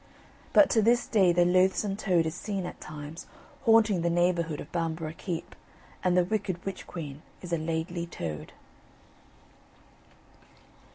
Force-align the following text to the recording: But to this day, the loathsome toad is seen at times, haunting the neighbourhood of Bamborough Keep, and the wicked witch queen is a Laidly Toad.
But 0.51 0.71
to 0.71 0.81
this 0.81 1.05
day, 1.05 1.31
the 1.31 1.45
loathsome 1.45 1.95
toad 1.95 2.25
is 2.25 2.33
seen 2.33 2.65
at 2.65 2.81
times, 2.81 3.27
haunting 3.65 4.01
the 4.01 4.09
neighbourhood 4.09 4.59
of 4.59 4.71
Bamborough 4.71 5.13
Keep, 5.15 5.55
and 6.03 6.17
the 6.17 6.25
wicked 6.25 6.65
witch 6.65 6.87
queen 6.87 7.21
is 7.43 7.53
a 7.53 7.57
Laidly 7.59 8.07
Toad. 8.07 8.51